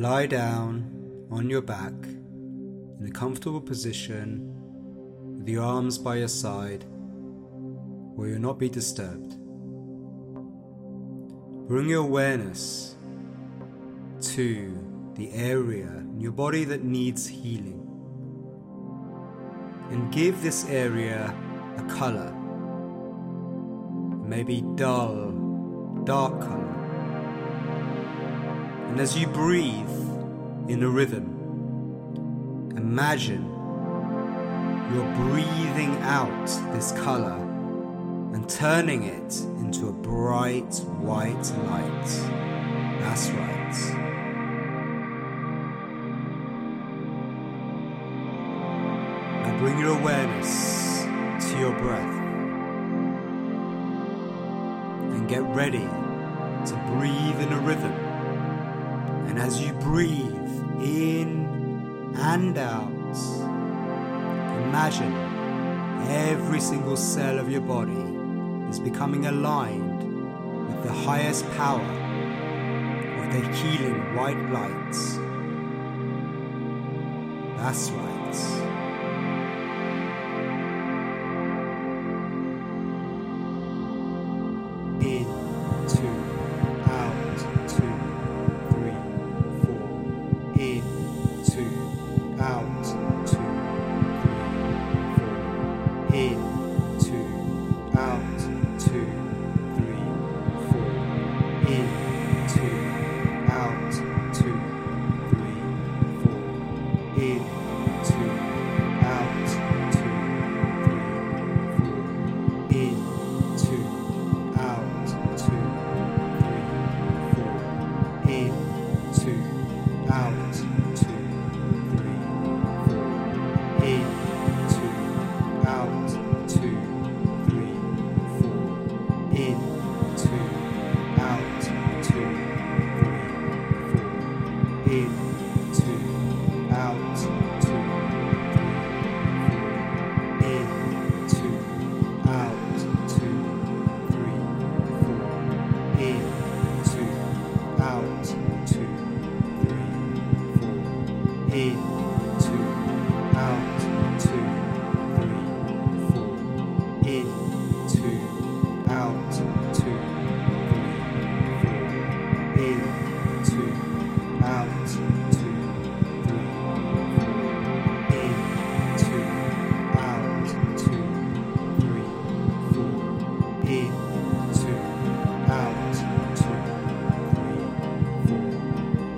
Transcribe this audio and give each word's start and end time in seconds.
Lie 0.00 0.28
down 0.28 1.26
on 1.30 1.50
your 1.50 1.60
back 1.60 1.92
in 1.92 3.06
a 3.06 3.10
comfortable 3.10 3.60
position 3.60 4.50
with 5.36 5.46
your 5.46 5.62
arms 5.62 5.98
by 5.98 6.16
your 6.16 6.28
side 6.28 6.86
where 8.14 8.30
you'll 8.30 8.40
not 8.40 8.58
be 8.58 8.70
disturbed. 8.70 9.36
Bring 11.68 11.90
your 11.90 12.02
awareness 12.02 12.96
to 14.22 15.12
the 15.16 15.30
area 15.34 15.88
in 15.88 16.18
your 16.18 16.32
body 16.32 16.64
that 16.64 16.82
needs 16.82 17.26
healing 17.28 17.86
and 19.90 20.10
give 20.10 20.40
this 20.40 20.64
area 20.70 21.36
a 21.76 21.82
color. 21.98 22.32
Maybe 24.24 24.62
dull, 24.76 25.32
dark 26.04 26.40
color. 26.40 26.79
And 28.90 28.98
as 28.98 29.16
you 29.16 29.28
breathe 29.28 29.88
in 30.68 30.82
a 30.82 30.88
rhythm, 30.88 32.72
imagine 32.76 33.44
you're 34.92 35.14
breathing 35.14 35.96
out 36.02 36.46
this 36.74 36.90
color 36.90 37.36
and 38.34 38.48
turning 38.50 39.04
it 39.04 39.40
into 39.60 39.90
a 39.90 39.92
bright 39.92 40.74
white 40.98 41.52
light. 41.68 42.06
That's 42.98 43.30
right. 43.30 43.76
Now 49.46 49.58
bring 49.60 49.78
your 49.78 49.96
awareness 50.00 51.04
to 51.48 51.58
your 51.60 51.78
breath 51.78 52.16
and 55.14 55.28
get 55.28 55.44
ready 55.54 55.88
to 56.66 56.74
breathe 56.88 57.40
in 57.40 57.52
a 57.52 57.60
rhythm. 57.60 58.09
And 59.30 59.38
as 59.38 59.60
you 59.60 59.72
breathe 59.74 60.34
in 60.82 62.12
and 62.16 62.58
out, 62.58 63.16
imagine 64.66 65.14
every 66.10 66.60
single 66.60 66.96
cell 66.96 67.38
of 67.38 67.48
your 67.48 67.60
body 67.60 68.02
is 68.68 68.80
becoming 68.80 69.26
aligned 69.26 70.02
with 70.66 70.82
the 70.82 70.92
highest 70.92 71.48
power 71.52 71.80
of 73.20 73.32
the 73.32 73.56
healing 73.56 74.16
white 74.16 74.50
lights. 74.50 75.14
That's 77.56 77.90
right. 77.92 78.69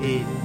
Hey. 0.00 0.39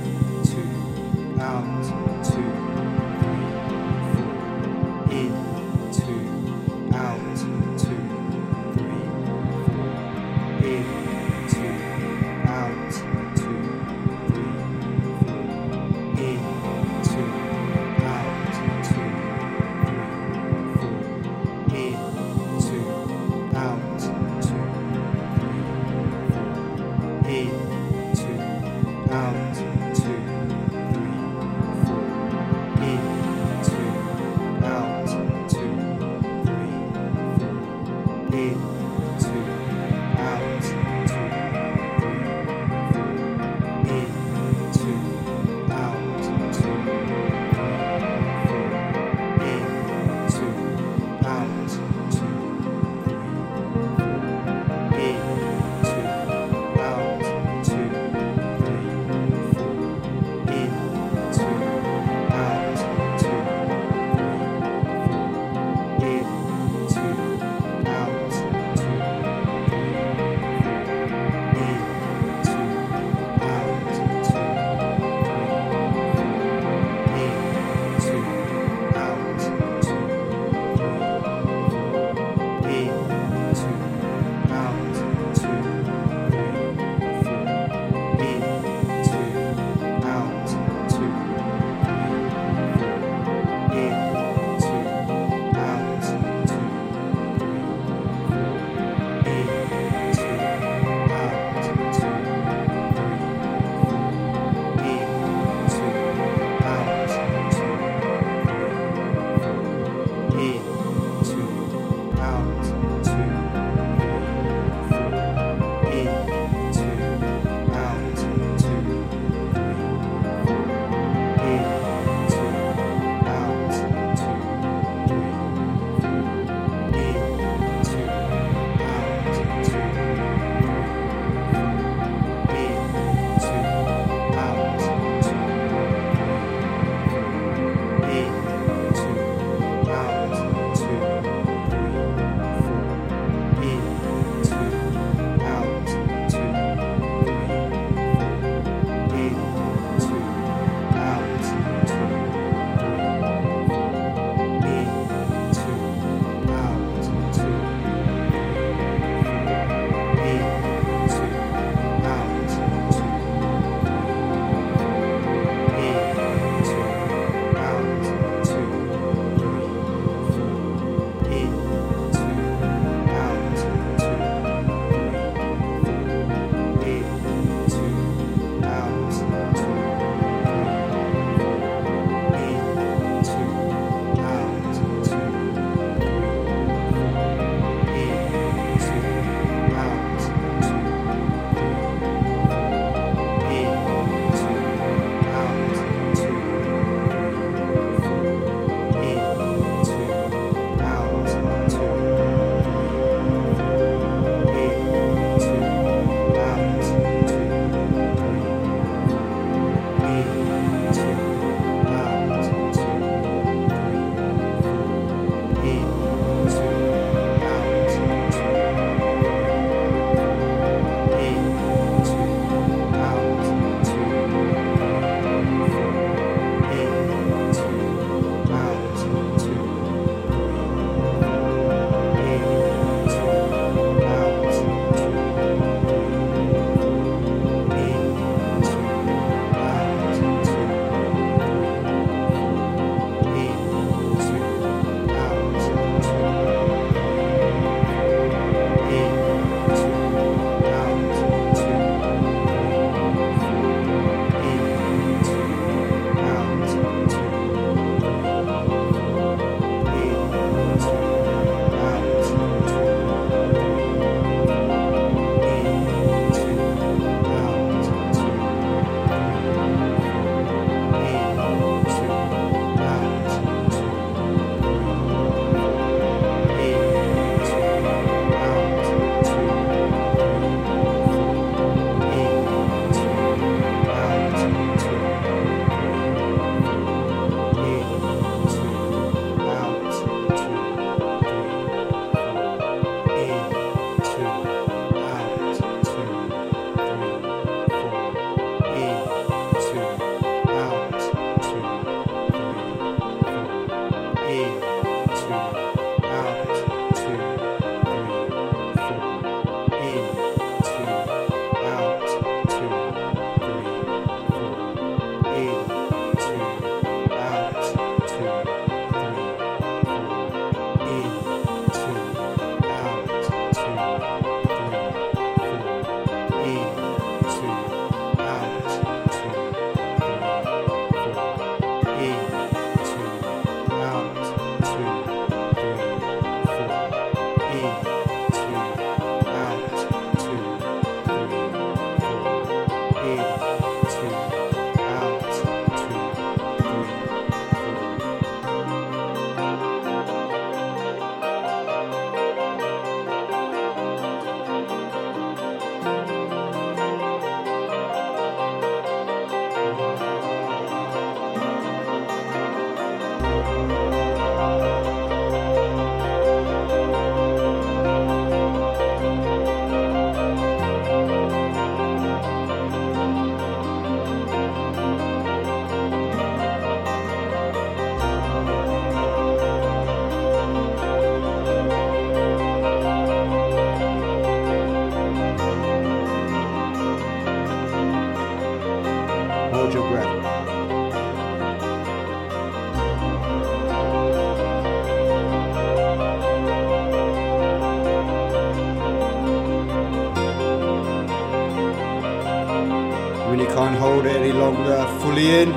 Hold 403.85 404.05
it 404.07 404.15
any 404.15 404.31
longer, 404.31 404.79
fully 404.99 405.27
in. 405.41 405.49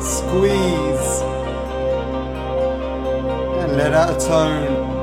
Squeeze. 0.00 1.12
And 3.60 3.76
let 3.76 3.92
out 3.92 4.10
a 4.14 4.26
tone. 4.26 4.99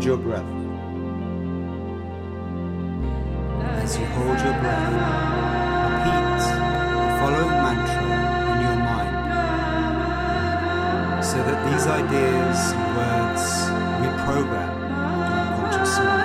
Hold 0.00 0.08
your 0.08 0.16
breath. 0.16 0.50
As 3.82 3.98
you 3.98 4.06
hold 4.06 4.38
your 4.40 4.56
breath, 4.62 4.94
repeat 5.92 6.40
the 6.40 7.04
following 7.20 7.56
mantra 7.60 8.16
in 8.50 8.58
your 8.64 8.78
mind 8.88 9.14
so 11.22 11.36
that 11.36 11.58
these 11.70 11.86
ideas 11.86 12.60
and 12.72 12.90
words 12.96 13.44
reprogram 14.00 14.72
your 14.88 15.36
unconscious 15.36 15.94
mind. 15.98 16.19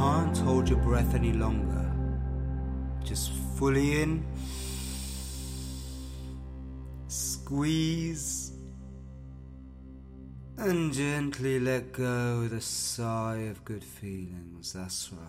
Can't 0.00 0.38
hold 0.38 0.66
your 0.66 0.78
breath 0.78 1.14
any 1.14 1.34
longer, 1.34 1.86
just 3.04 3.32
fully 3.58 4.00
in, 4.00 4.24
squeeze, 7.06 8.52
and 10.56 10.90
gently 10.94 11.60
let 11.60 11.92
go 11.92 12.40
with 12.40 12.54
a 12.54 12.62
sigh 12.62 13.42
of 13.50 13.62
good 13.66 13.84
feelings. 13.84 14.72
That's 14.72 15.12
right. 15.12 15.28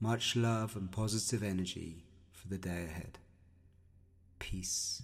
Much 0.00 0.36
love 0.36 0.74
and 0.74 0.90
positive 0.90 1.42
energy 1.42 2.06
for 2.32 2.48
the 2.48 2.56
day 2.56 2.86
ahead. 2.88 3.18
Peace. 4.38 5.02